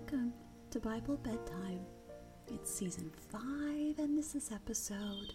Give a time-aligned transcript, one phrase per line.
[0.00, 0.32] Welcome
[0.70, 1.84] to Bible Bedtime.
[2.48, 5.34] It's season 5, and this is episode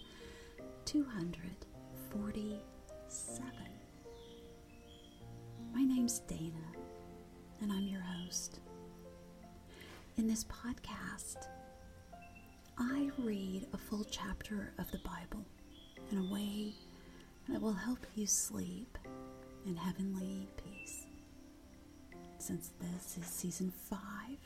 [0.86, 3.46] 247.
[5.72, 6.52] My name's Dana,
[7.62, 8.60] and I'm your host.
[10.18, 11.48] In this podcast,
[12.78, 15.46] I read a full chapter of the Bible
[16.12, 16.74] in a way
[17.50, 18.98] that will help you sleep
[19.66, 21.06] in heavenly peace.
[22.38, 24.38] Since this is season five,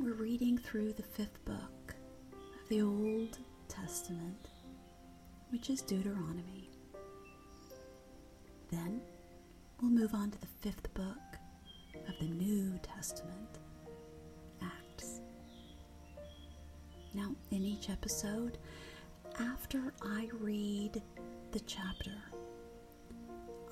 [0.00, 1.96] we're reading through the fifth book
[2.32, 4.48] of the Old Testament,
[5.50, 6.70] which is Deuteronomy.
[8.70, 9.00] Then
[9.80, 11.16] we'll move on to the fifth book
[12.06, 13.58] of the New Testament,
[14.62, 15.20] Acts.
[17.12, 18.58] Now, in each episode,
[19.40, 21.02] after I read
[21.50, 22.14] the chapter,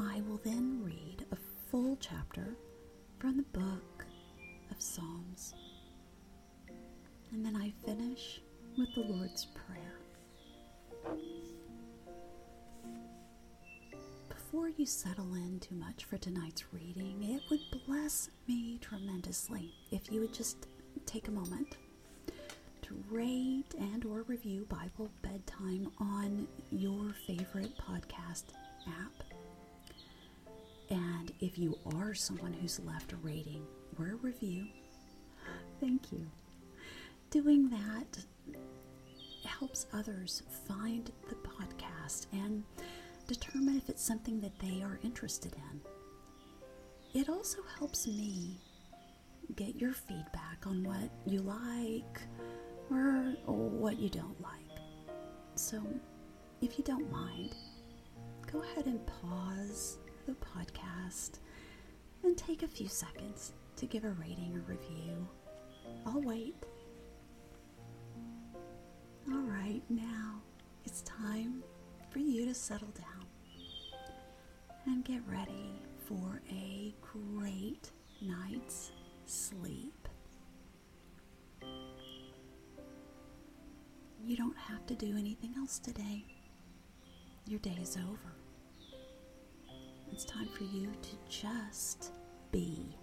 [0.01, 1.37] I will then read a
[1.71, 2.57] full chapter
[3.21, 4.05] from the book
[4.73, 5.55] of Psalms.
[7.37, 8.41] And then I finish
[8.79, 9.99] with the Lord's Prayer.
[14.31, 20.11] Before you settle in too much for tonight's reading, it would bless me tremendously if
[20.11, 20.67] you would just
[21.05, 21.77] take a moment
[22.81, 28.45] to rate and or review Bible Bedtime on your favorite podcast
[28.89, 29.25] app.
[30.89, 33.67] And if you are someone who's left a rating
[33.99, 34.69] or a review,
[35.83, 36.27] thank you.
[37.31, 38.25] Doing that
[39.45, 42.63] helps others find the podcast and
[43.27, 47.21] determine if it's something that they are interested in.
[47.21, 48.61] It also helps me
[49.57, 52.21] get your feedback on what you like
[52.91, 54.79] or what you don't like.
[55.55, 55.83] So,
[56.61, 57.55] if you don't mind,
[58.51, 61.39] go ahead and pause the podcast
[62.23, 65.27] and take a few seconds to give a rating or review.
[66.07, 66.55] I'll wait.
[69.77, 70.41] Right, now
[70.85, 71.63] it's time
[72.11, 73.27] for you to settle down
[74.87, 77.91] and get ready for a great
[78.23, 78.93] night's
[79.27, 80.09] sleep.
[84.25, 86.25] You don't have to do anything else today.
[87.47, 88.35] Your day is over.
[90.11, 92.13] It's time for you to just
[92.51, 92.97] be.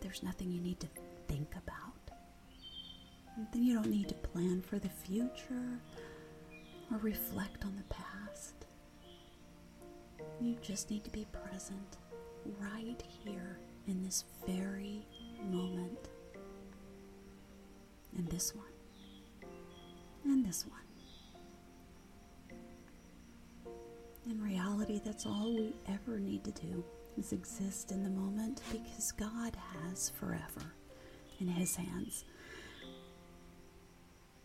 [0.00, 0.88] There's nothing you need to
[1.26, 1.91] think about.
[3.52, 5.80] Then you don't need to plan for the future
[6.90, 8.54] or reflect on the past.
[10.40, 11.96] You just need to be present
[12.58, 15.06] right here in this very
[15.50, 16.08] moment.
[18.16, 18.66] And this one.
[20.24, 20.80] And this one.
[24.26, 26.84] In reality, that's all we ever need to do
[27.18, 30.74] is exist in the moment because God has forever
[31.40, 32.24] in His hands.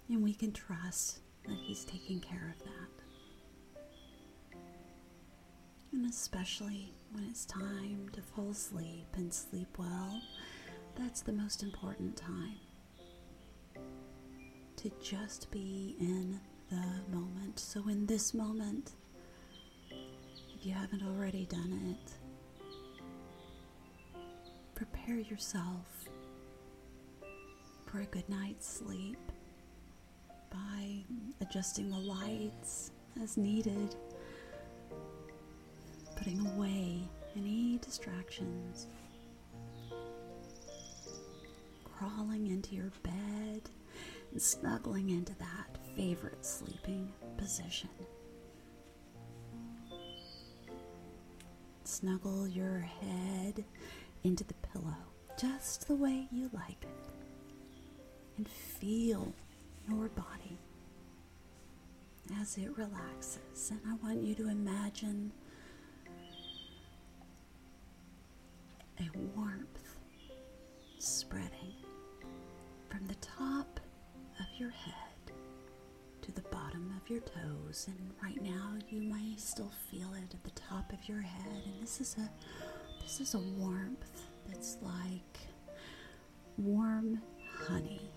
[0.10, 2.98] And we can trust that He's taking care of that.
[5.92, 10.22] And especially when it's time to fall asleep and sleep well,
[10.98, 12.56] that's the most important time.
[14.78, 16.40] To just be in
[16.70, 17.60] the moment.
[17.60, 18.92] So, in this moment,
[19.90, 22.12] if you haven't already done it,
[24.76, 26.06] prepare yourself
[27.86, 29.18] for a good night's sleep
[30.50, 31.04] by
[31.42, 32.92] adjusting the lights
[33.22, 33.96] as needed,
[36.16, 37.02] putting away
[37.36, 38.88] any distractions,
[41.84, 43.62] crawling into your bed
[44.32, 47.90] and snuggling into that favorite sleeping position.
[51.84, 53.64] Snuggle your head
[54.24, 54.96] into the pillow
[55.40, 56.90] just the way you like it.
[58.38, 59.34] And feel
[59.90, 60.58] your body
[62.42, 63.72] as it relaxes.
[63.72, 65.32] And I want you to imagine
[69.00, 69.68] a warmth
[71.00, 71.74] spreading
[72.90, 73.80] from the top
[74.40, 74.94] of your head
[76.22, 77.88] to the bottom of your toes.
[77.88, 81.62] And right now you may still feel it at the top of your head.
[81.66, 82.30] And this is a
[83.02, 85.40] this is a warmth that's like
[86.58, 87.22] warm
[87.68, 88.12] honey,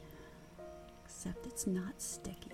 [1.21, 2.51] except it's not sticky.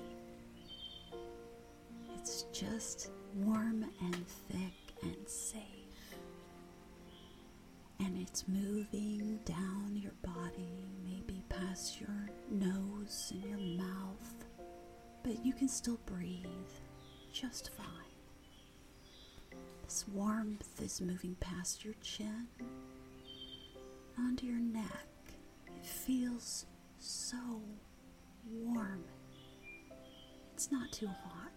[2.16, 5.62] It's just warm and thick and safe.
[8.00, 14.34] And it's moving down your body, maybe past your nose and your mouth,
[15.22, 16.44] but you can still breathe
[17.32, 17.86] just fine.
[19.84, 22.48] This warmth is moving past your chin
[24.18, 25.06] onto your neck.
[25.68, 26.66] It feels
[26.98, 27.36] so
[28.50, 29.04] warm.
[30.54, 31.52] It's not too hot.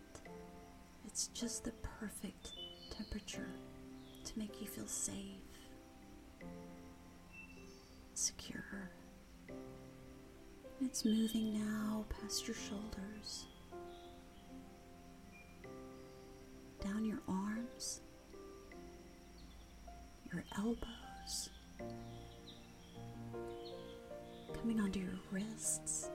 [1.06, 2.52] It's just the perfect
[2.92, 3.50] temperature
[4.26, 5.16] to make you feel safe,
[8.14, 8.92] secure.
[10.82, 13.46] It's moving now past your shoulders,
[16.82, 18.02] down your arms,
[20.32, 21.50] your elbows,
[24.54, 26.10] coming onto your wrists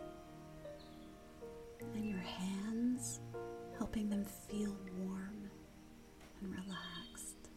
[1.95, 3.21] and your hands,
[3.79, 5.51] helping them feel warm
[6.41, 7.51] and relaxed.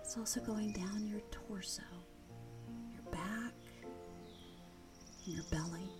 [0.00, 1.82] It's also going down your torso,
[2.92, 3.54] your back,
[5.24, 5.90] and your belly,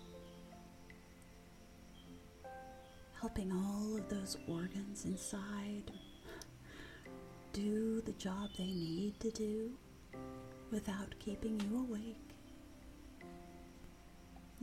[3.20, 5.90] helping all of those organs inside
[7.52, 9.72] do the job they need to do
[10.70, 12.25] without keeping you awake.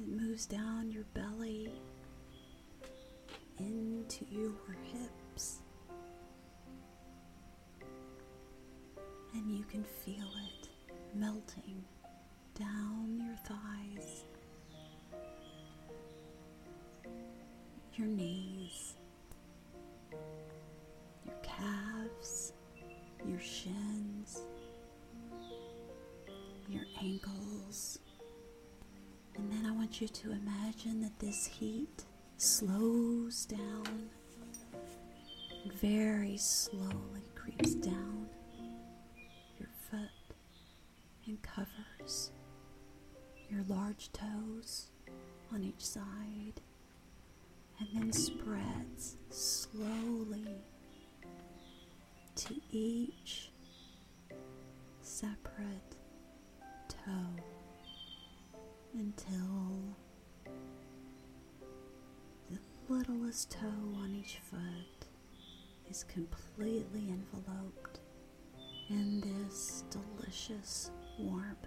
[0.03, 1.71] It moves down your belly
[3.57, 4.51] into your
[4.91, 5.61] hips.
[9.33, 10.29] And you can feel
[10.59, 10.67] it
[11.15, 11.85] melting
[12.53, 14.25] down your thighs,
[17.95, 18.95] your knees,
[21.25, 22.51] your calves,
[23.25, 24.41] your shins,
[26.67, 27.99] your ankles.
[29.93, 32.05] Want you to imagine that this heat
[32.37, 34.09] slows down,
[35.75, 38.27] very slowly creeps down
[39.59, 40.09] your foot
[41.27, 42.31] and covers
[43.51, 44.87] your large toes
[45.53, 46.59] on each side,
[47.77, 50.57] and then spreads slowly
[52.35, 53.51] to each
[55.03, 55.97] separate
[56.89, 57.52] toe
[58.93, 59.95] until
[62.49, 62.59] the
[62.93, 65.07] littlest toe on each foot
[65.89, 67.99] is completely enveloped
[68.89, 71.57] in this delicious warmth.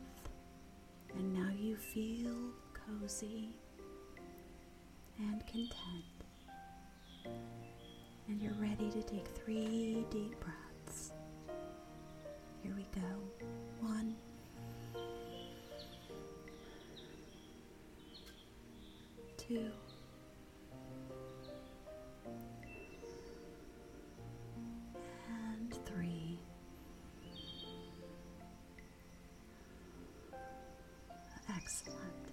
[1.17, 2.35] And now you feel
[2.73, 3.57] cozy
[5.19, 6.05] and content.
[8.29, 11.13] And you're ready to take three deep breaths.
[12.63, 13.07] Here we go.
[13.81, 14.17] One.
[19.49, 19.71] Two.
[25.29, 26.41] And three.
[31.49, 32.26] Excellent.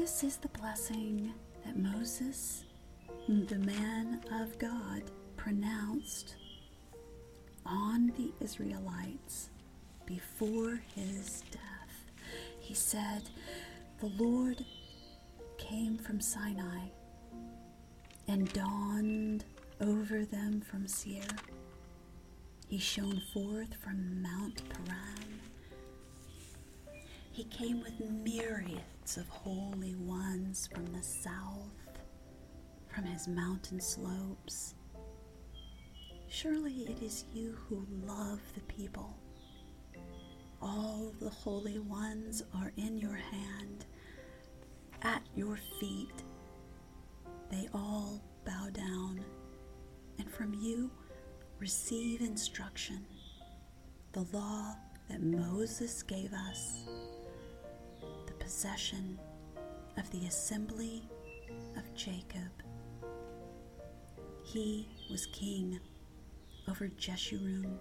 [0.00, 1.34] This is the blessing
[1.66, 2.64] that Moses,
[3.28, 5.02] the man of God,
[5.36, 6.36] pronounced
[7.66, 9.50] on the Israelites
[10.06, 12.04] before his death.
[12.60, 13.22] He said,
[13.98, 14.64] The Lord
[15.58, 16.90] came from Sinai
[18.28, 19.44] and dawned
[19.80, 21.26] over them from Seir.
[22.68, 25.27] He shone forth from Mount Paran.
[27.38, 31.70] He came with myriads of holy ones from the south,
[32.92, 34.74] from his mountain slopes.
[36.26, 39.16] Surely it is you who love the people.
[40.60, 43.86] All the holy ones are in your hand,
[45.02, 46.24] at your feet.
[47.52, 49.24] They all bow down,
[50.18, 50.90] and from you
[51.60, 53.06] receive instruction,
[54.10, 54.74] the law
[55.08, 56.82] that Moses gave us,
[58.48, 59.18] possession
[59.98, 61.02] of the assembly
[61.76, 62.50] of Jacob.
[64.42, 65.78] He was king
[66.66, 67.76] over Jeshurun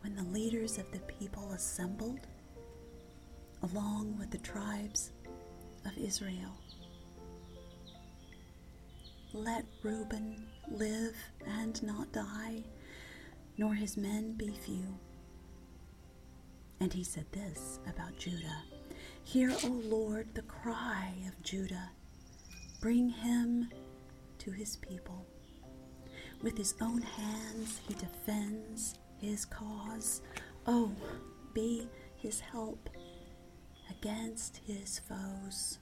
[0.00, 2.26] when the leaders of the people assembled
[3.62, 5.12] along with the tribes
[5.86, 6.58] of Israel.
[9.32, 11.14] Let Reuben live
[11.46, 12.64] and not die,
[13.58, 14.98] nor his men be few.
[16.80, 18.73] And he said this about Judah
[19.24, 21.90] Hear, O Lord, the cry of Judah.
[22.80, 23.68] Bring him
[24.38, 25.26] to his people.
[26.42, 30.22] With his own hands he defends his cause.
[30.66, 30.92] Oh,
[31.52, 32.90] be his help
[33.90, 35.78] against his foes.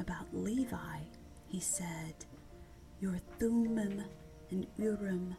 [0.00, 0.98] About Levi,
[1.46, 2.14] he said,
[2.98, 4.02] Your Thummim
[4.50, 5.36] and Urim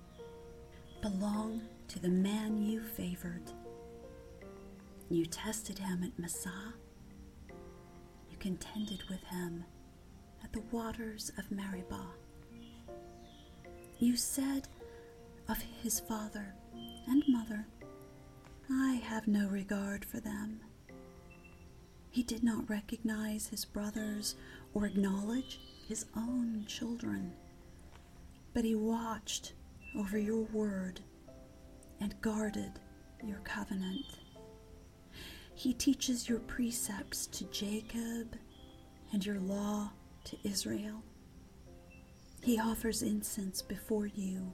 [1.01, 3.51] belong to the man you favored.
[5.10, 6.74] You tested him at Massah.
[8.29, 9.63] You contended with him
[10.43, 12.12] at the waters of Meribah.
[14.00, 14.67] You said
[15.48, 16.53] of his father
[17.07, 17.67] and mother,
[18.69, 20.62] I have no regard for them.
[22.10, 24.36] He did not recognize his brothers
[24.74, 27.33] or acknowledge his own children,
[28.53, 29.53] but he watched
[29.95, 31.01] over your word
[32.00, 32.72] and guarded
[33.24, 34.05] your covenant.
[35.55, 38.36] He teaches your precepts to Jacob
[39.12, 39.91] and your law
[40.25, 41.03] to Israel.
[42.41, 44.51] He offers incense before you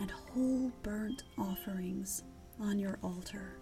[0.00, 2.22] and whole burnt offerings
[2.58, 3.58] on your altar.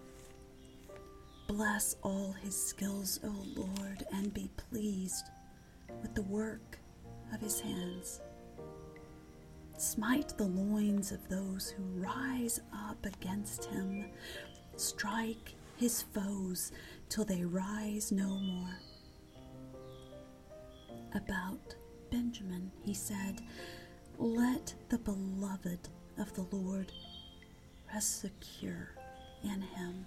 [1.49, 5.31] Bless all his skills, O Lord, and be pleased
[6.03, 6.79] with the work
[7.33, 8.21] of his hands.
[9.79, 14.07] Smite the loins of those who rise up against him.
[14.77, 16.73] Strike his foes
[17.09, 18.79] till they rise no more.
[21.15, 21.75] About
[22.11, 23.41] Benjamin, he said,
[24.19, 26.91] Let the beloved of the Lord
[27.93, 28.91] rest secure
[29.45, 30.05] in him,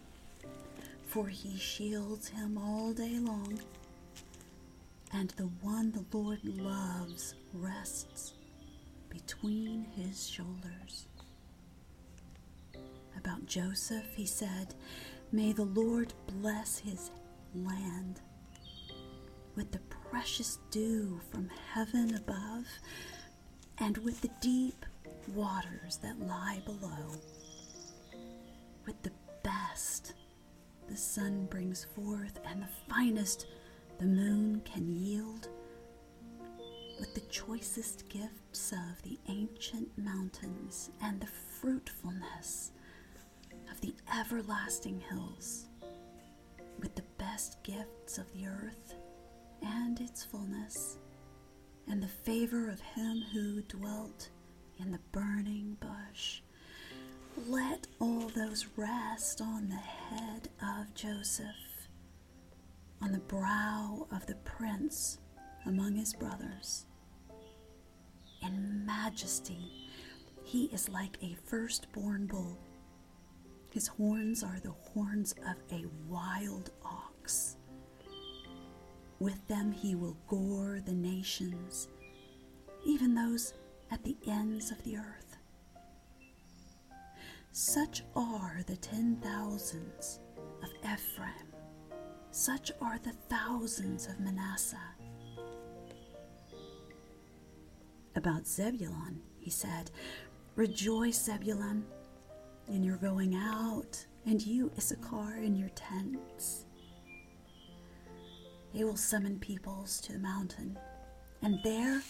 [1.07, 3.59] for he shields him all day long,
[5.13, 8.33] and the one the Lord loves rests
[9.09, 11.07] between his shoulders.
[13.17, 14.73] About Joseph, he said,
[15.33, 17.09] May the Lord bless his
[17.55, 18.19] land
[19.55, 22.65] with the precious dew from heaven above
[23.77, 24.85] and with the deep
[25.33, 27.15] waters that lie below.
[28.85, 30.15] With the best
[30.89, 33.47] the sun brings forth and the finest
[33.99, 35.47] the moon can yield.
[36.99, 42.73] With the choicest gifts of the ancient mountains and the fruitfulness
[43.81, 45.65] the everlasting hills.
[46.79, 48.95] With the best gifts of the earth
[49.61, 50.97] and its fullness,
[51.87, 54.29] and the favor of him who dwelt
[54.79, 56.41] in the burning bush.
[57.47, 61.87] Let all those rest on the head of Joseph,
[63.01, 65.19] on the brow of the prince
[65.65, 66.85] among his brothers.
[68.41, 69.89] In majesty,
[70.43, 72.57] he is like a firstborn bull.
[73.71, 77.55] His horns are the horns of a wild ox.
[79.19, 81.87] With them he will gore the nations,
[82.85, 83.53] even those
[83.89, 85.37] at the ends of the earth.
[87.53, 90.19] Such are the ten thousands
[90.63, 91.53] of Ephraim,
[92.31, 94.77] such are the thousands of Manasseh.
[98.15, 99.91] About Zebulun, he said,
[100.55, 101.85] Rejoice, Zebulun,
[102.71, 106.65] in your going out, and you, Issachar, in your tents.
[108.73, 110.79] They will summon peoples to the mountain,
[111.41, 112.01] and there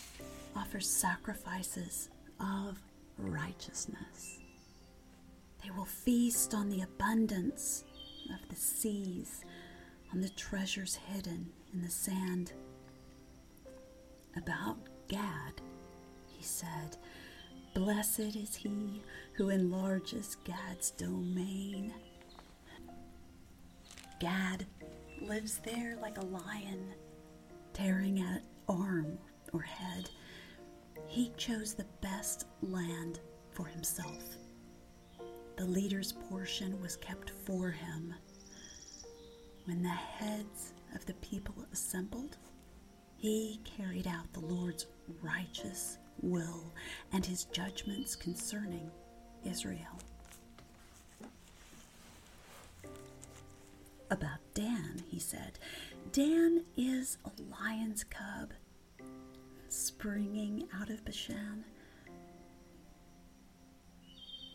[0.55, 2.77] offer sacrifices of
[3.17, 4.39] righteousness.
[5.63, 7.83] They will feast on the abundance
[8.33, 9.43] of the seas,
[10.13, 12.53] on the treasures hidden in the sand.
[14.37, 14.77] About
[15.07, 15.61] Gad,
[16.27, 16.97] he said,
[17.73, 19.01] Blessed is he
[19.33, 21.93] who enlarges Gad's domain.
[24.19, 24.65] Gad
[25.21, 26.93] lives there like a lion,
[27.73, 29.17] tearing at arm
[29.53, 30.09] or head.
[31.07, 34.35] He chose the best land for himself.
[35.55, 38.13] The leader's portion was kept for him.
[39.65, 42.37] When the heads of the people assembled,
[43.17, 44.87] he carried out the Lord's
[45.21, 46.73] righteous will
[47.13, 48.89] and his judgments concerning
[49.43, 49.99] Israel.
[54.09, 55.57] About Dan, he said,
[56.11, 58.51] Dan is a lion's cub
[59.69, 61.63] springing out of Bashan.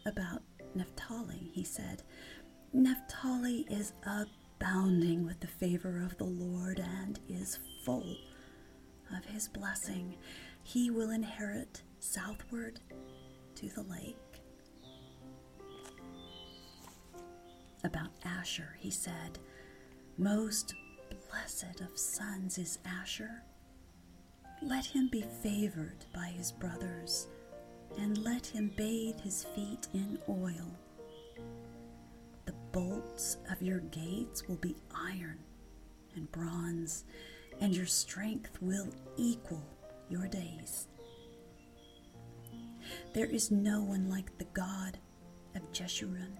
[0.04, 0.42] About
[0.74, 2.02] Naphtali, he said,
[2.72, 8.16] Naphtali is abounding with the favor of the Lord and is full
[9.16, 10.14] of his blessing.
[10.62, 12.80] He will inherit southward
[13.56, 14.16] to the lake.
[17.84, 19.38] About Asher, he said,
[20.16, 20.74] Most
[21.28, 23.42] blessed of sons is Asher.
[24.62, 27.28] Let him be favored by his brothers,
[27.98, 30.78] and let him bathe his feet in oil.
[32.46, 35.38] The bolts of your gates will be iron
[36.14, 37.04] and bronze,
[37.60, 39.64] and your strength will equal
[40.08, 40.88] your days.
[43.14, 44.98] There is no one like the God
[45.54, 46.36] of Jeshurun,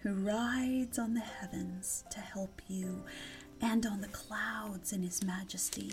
[0.00, 3.04] who rides on the heavens to help you,
[3.60, 5.92] and on the clouds in his majesty.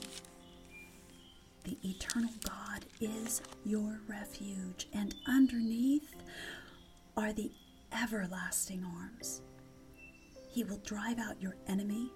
[1.64, 6.14] The eternal God is your refuge, and underneath
[7.16, 7.52] are the
[7.92, 9.42] everlasting arms.
[10.50, 12.12] He will drive out your enemy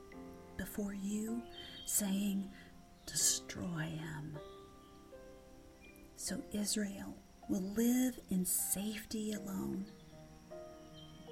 [0.58, 1.42] before you,
[1.86, 2.50] saying,
[3.06, 4.38] Destroy him.
[6.18, 7.16] So Israel
[7.50, 9.86] will live in safety alone.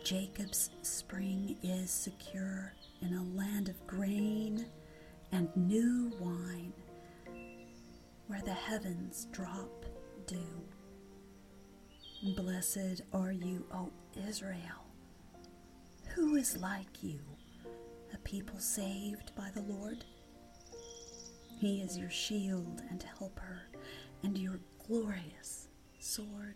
[0.03, 4.65] Jacob's spring is secure in a land of grain
[5.31, 6.74] and new wine,
[8.27, 9.86] where the heavens drop
[10.27, 10.63] dew.
[12.36, 13.91] Blessed are you, O
[14.27, 14.86] Israel.
[16.13, 17.19] Who is like you,
[18.13, 20.05] a people saved by the Lord?
[21.60, 23.63] He is your shield and helper,
[24.24, 25.64] and your glorious
[26.05, 26.55] sword.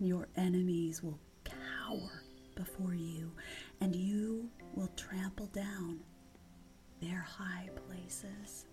[0.00, 2.22] Your enemies will cower
[2.56, 3.30] before you,
[3.82, 6.00] and you will trample down
[7.02, 8.64] their high places.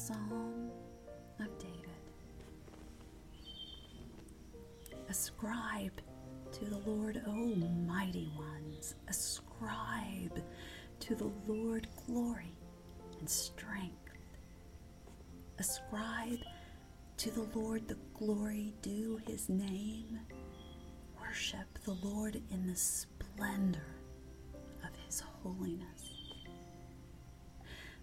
[0.00, 0.70] Psalm
[1.40, 1.90] of David.
[5.10, 6.00] Ascribe
[6.52, 7.54] to the Lord, O
[7.86, 10.42] mighty ones, ascribe
[11.00, 12.56] to the Lord glory
[13.18, 13.94] and strength.
[15.58, 16.38] Ascribe
[17.18, 20.18] to the Lord the glory due his name.
[21.20, 23.96] Worship the Lord in the splendor
[24.82, 26.14] of his holiness.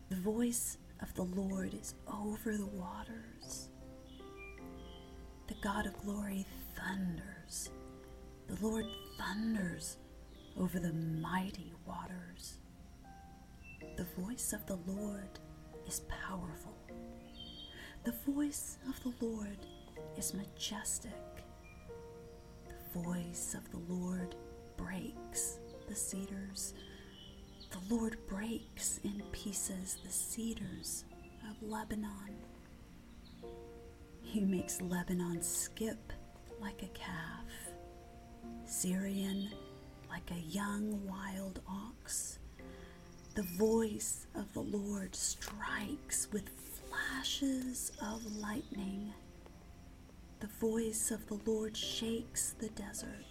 [0.10, 3.70] The voice of the Lord is over the waters.
[5.48, 7.70] The God of glory thunders.
[8.48, 8.86] The Lord
[9.18, 9.98] thunders
[10.60, 12.58] over the mighty waters.
[13.96, 15.40] The voice of the Lord
[15.88, 16.76] is powerful.
[18.04, 19.58] The voice of the Lord
[20.18, 21.12] is majestic.
[22.68, 24.36] The voice of the Lord
[24.78, 26.74] breaks the cedars.
[27.78, 31.06] The Lord breaks in pieces the cedars
[31.50, 32.36] of Lebanon.
[34.22, 36.12] He makes Lebanon skip
[36.60, 37.46] like a calf,
[38.66, 39.50] Sirion
[40.10, 42.40] like a young wild ox.
[43.36, 49.14] The voice of the Lord strikes with flashes of lightning.
[50.40, 53.26] The voice of the Lord shakes the desert.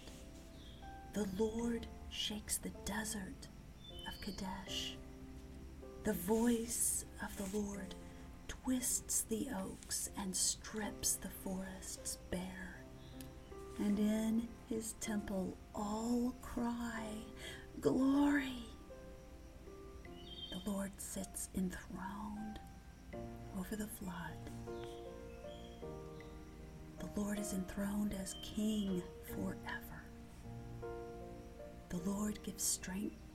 [1.15, 3.49] The Lord shakes the desert
[4.27, 4.97] Kadesh.
[6.03, 7.95] The voice of the Lord
[8.49, 12.81] twists the oaks and strips the forests bare.
[13.79, 17.05] And in his temple all cry,
[17.81, 18.67] Glory!
[20.51, 22.59] The Lord sits enthroned
[23.57, 24.51] over the flood.
[26.99, 30.03] The Lord is enthroned as King forever.
[31.91, 33.26] The Lord gives strength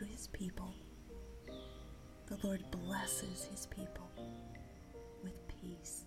[0.00, 0.72] to his people.
[2.26, 4.08] The Lord blesses his people
[5.22, 6.06] with peace.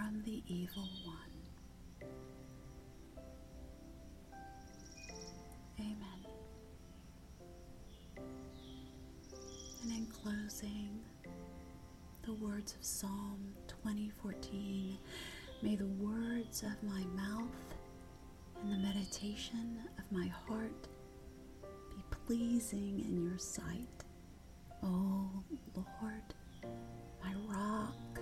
[0.00, 2.08] from the evil one.
[5.78, 6.20] Amen.
[9.82, 11.00] And in closing,
[12.22, 14.98] the words of Psalm 2014
[15.62, 17.44] May the words of my mouth
[18.62, 20.88] and the meditation of my heart
[21.90, 24.04] be pleasing in your sight,
[24.82, 25.28] O
[25.74, 26.34] Lord,
[27.22, 28.20] my rock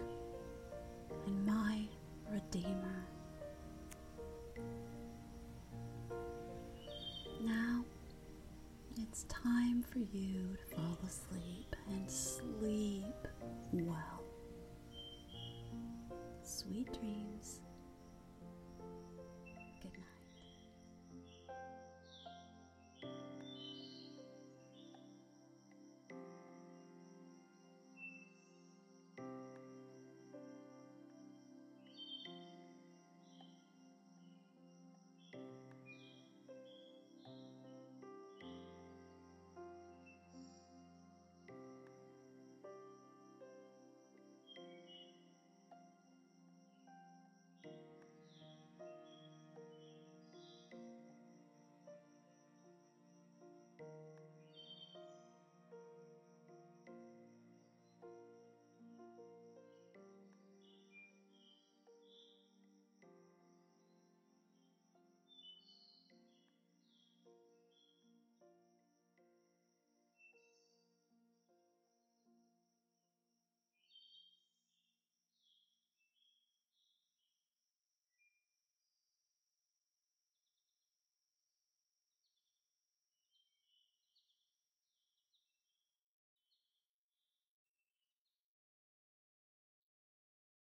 [1.28, 1.86] and my
[2.32, 3.04] Redeemer.
[7.44, 7.84] Now
[8.96, 13.28] it's time for you to fall asleep and sleep
[13.72, 14.22] well.
[16.42, 17.60] Sweet dreams.